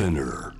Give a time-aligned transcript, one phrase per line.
[0.00, 0.54] Spinner.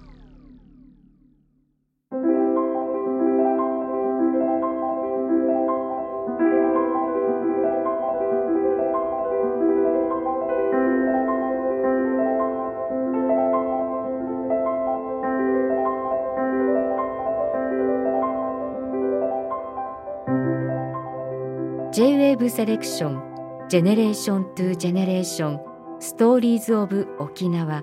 [21.92, 23.22] J-WAVE セレクション
[23.70, 25.60] ジェネレーショントゥジェネレーション
[25.98, 27.82] ストーリーズオブ沖縄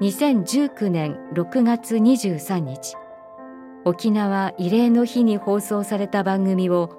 [0.00, 2.96] 2019年6月23日。
[3.86, 6.90] 沖縄慰霊の日に放送された番組を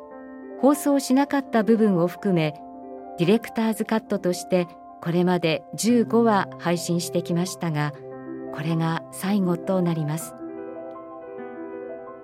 [0.62, 2.56] 放送しなかった部分を含め
[3.20, 4.68] ディレクターズカットとして
[5.02, 7.94] これまで15話配信してきましたが
[8.54, 10.34] これが最後となります。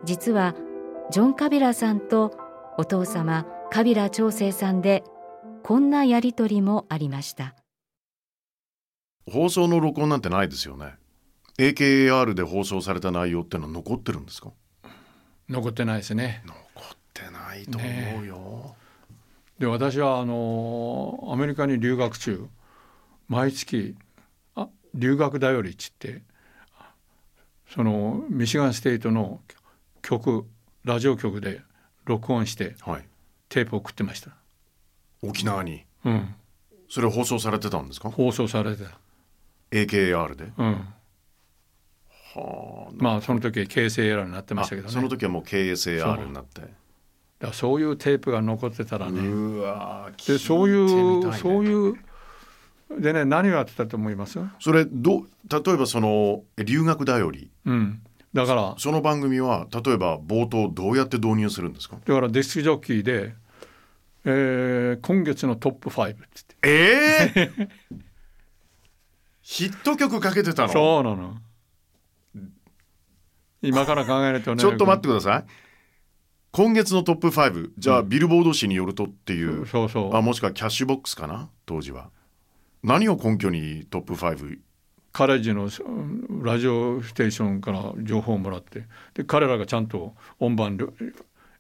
[0.04, 0.56] 実は
[1.12, 2.32] ジョン・カビラさんと
[2.80, 5.04] お父様カビラ長生さんで
[5.62, 7.54] こんなやりとりもありました。
[9.30, 10.96] 放送の録音なんてないですよね。
[11.58, 14.52] AKAR で放送された内容ってのは残ってるんですか？
[15.50, 16.44] 残ってないですね。
[16.46, 16.60] 残
[16.94, 18.76] ってないと思うよ、
[19.60, 22.48] で私はあのアメリカに留学中
[23.28, 23.96] 毎月
[24.56, 26.24] あ留学だよりっつって
[27.70, 29.42] そのミシガンステイトの
[30.02, 30.46] 曲
[30.84, 31.62] ラジオ局で
[32.06, 33.06] 録音してはい。
[33.50, 34.32] テープを送ってました、
[35.22, 35.86] 沖縄に？
[36.04, 36.34] うん、
[36.90, 38.10] それ放送されてたんですか？
[38.10, 38.98] 放送されてた、
[39.74, 40.52] AKAR で。
[40.58, 40.88] うん、
[42.36, 44.90] はまあその時 KSAR になってあましたけどね。
[44.90, 46.62] あその時はもう KSAR になって。
[47.40, 49.20] だそういうテープが残ってたらね。
[49.20, 51.96] うわでそういう、そうういう
[53.00, 57.50] でね何をやってたと思います、それどう例えばその留学だより。
[57.66, 58.02] うん、
[58.34, 61.98] だからその番組は例えば冒頭どうやって導入するんですか？
[62.06, 63.34] だからディスクジョッキーで、
[64.26, 67.52] えー今月のトップ5ってええ
[69.44, 70.70] ヒット曲かけてたの？
[70.70, 71.36] そうなの。
[73.62, 74.62] 今から考えるとね。
[74.62, 75.46] ちょっと待ってください。
[76.52, 79.68] 今月のトップ5じゃあ、ビルボード誌によるとっていう。
[79.68, 80.16] そうそう。
[80.16, 81.50] あもしくはキャッシュボックスかな？
[81.66, 82.10] 当時は。
[82.84, 84.60] 何を根拠にトップ5
[85.12, 88.86] カレッジのうんラジオステーションから情報をもらって。
[89.14, 90.78] で彼らがちゃんと音盤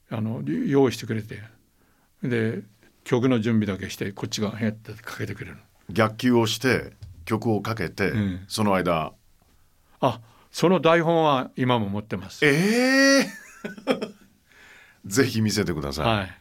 [0.10, 1.42] あの用意してくれて。
[2.24, 2.62] で
[3.04, 5.58] 曲の準備だけしてこっちがへってかけてくれる
[5.90, 6.94] 逆球をして
[7.26, 8.46] 曲をかけて、うん。
[8.48, 9.14] その間。
[10.02, 10.20] あ
[10.52, 12.46] その台本は今も持ってます。
[12.46, 13.26] ええ
[15.06, 16.38] ぜひ見せてください、はい。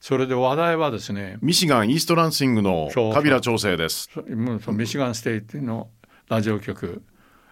[0.00, 3.14] それで話題はですねミシガンイーストランシングのそう。
[3.14, 4.10] カビラ調整です。
[4.12, 5.88] そもうそのミシガンステイトの
[6.28, 7.02] ラジオ局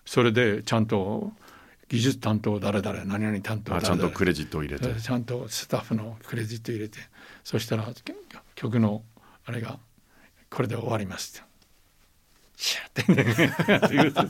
[0.04, 1.32] それでちゃんと
[1.88, 5.00] 技術担当誰々何々担当あ誰々ちゃんとクレジットを入れて。
[5.00, 6.98] ちゃんとスタッフのクレジット入れて。
[7.44, 7.86] そしたら
[8.56, 9.04] 曲の
[9.44, 9.78] あれが
[10.50, 11.51] これで終わりますって。
[12.62, 14.20] シャッて言うて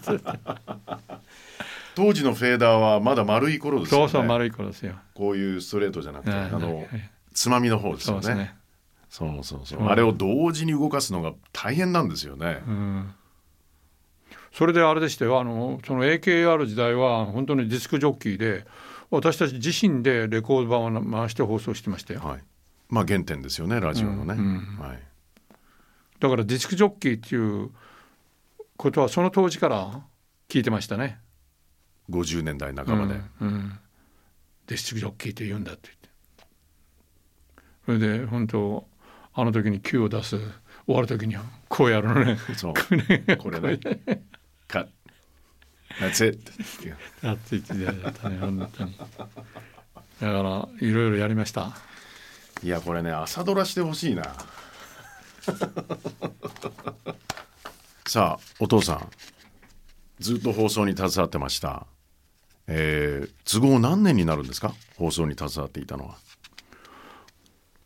[1.95, 4.09] 当時のフェーダーはまだ丸い頃ですよね。
[4.09, 4.95] そうそう丸い頃ですよ。
[5.15, 6.41] こういうストレートじゃなくて、はい。
[6.47, 6.89] あのはい
[7.35, 8.55] つまみの方ですよね。
[9.11, 9.29] そう。
[9.29, 9.91] そうそうそう、うん。
[9.91, 13.15] あれを同時に動かすのが大変なんですよね、うん。
[14.53, 15.39] それであれでしたよ。
[15.39, 18.65] あのその AKR 時代は本当にディスクジョッキーで
[19.11, 22.21] 私たち自身でレコード盤を回して放送してましたよ。
[22.21, 22.43] はい。
[22.89, 24.79] まあ原点ですよねラジオのね、うんうん。
[24.79, 24.99] はい、
[26.21, 27.71] だからディスクジョッキーっていう
[28.83, 30.03] ことはその当時から
[30.49, 31.21] 聞いてましたね。
[32.11, 33.79] 50年代半ばで、うんうん。
[34.67, 35.91] ディスクジョッキーって言うんだって
[37.87, 38.01] 言って。
[38.01, 38.85] それで本当
[39.35, 42.37] あの時に Q を出す終わる時にはこうやるのね。
[42.57, 42.75] そう。
[42.75, 43.79] これこれね。
[44.67, 44.89] カッ
[46.01, 48.97] That's it っていうやっていってやったね本当に。
[48.97, 49.29] だか
[50.21, 51.77] らいろいろやりました。
[52.65, 54.25] いやこれね朝ドラしてほしいな
[58.13, 59.09] さあお父さん。
[60.19, 61.87] ずっと放送に携わってました。
[62.67, 64.75] えー都合何年になるんですか？
[64.99, 66.17] 放送に携わっていたのは。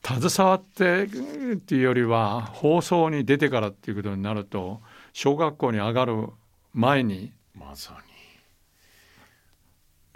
[0.03, 4.83] 携わってっていうよりは放送に出てからっていうことになると
[5.13, 6.27] 小学校に上がる
[6.75, 7.99] 前にまさに。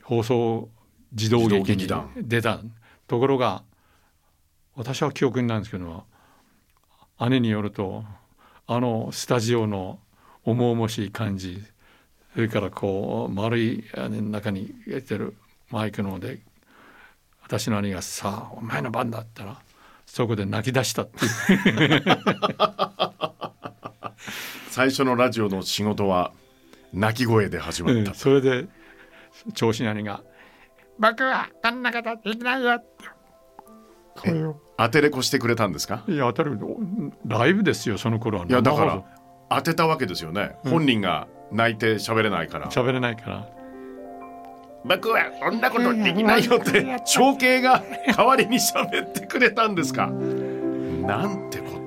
[0.02, 0.70] 放送
[1.14, 1.86] 児童劇に
[2.16, 2.58] 出た。
[3.06, 3.62] ところが
[4.74, 6.02] 私は記憶にないんですけど
[7.28, 8.04] 姉によると
[8.72, 9.98] あのスタジオの
[10.44, 11.60] 重々しい感じ
[12.34, 15.34] それからこう丸いあの中に入れてる
[15.70, 16.38] マイクので
[17.42, 19.60] 私の兄が「さあお前の番だ」ったら
[20.06, 21.18] そこで泣き出したって
[24.70, 26.30] 最初のラジオの仕事は
[26.92, 28.68] 泣き声で始まった、それで
[29.54, 30.22] 調子の兄が
[30.96, 33.19] 「僕はこんなことできないよ」って
[34.24, 34.60] そよ。
[34.76, 36.04] 当てれこしてくれたんですか？
[36.08, 36.58] いや当たる。
[37.26, 39.02] ライブですよその頃は、いやだから
[39.50, 42.68] 当てたわけですよね、うん、本人が泣いて喋れないから。
[42.70, 43.48] 喋れないから。
[44.84, 47.82] 僕はこんなことできないよって 長兄が
[48.16, 50.06] 代わりに喋ってくれたんですか？
[50.06, 51.79] なんてこと。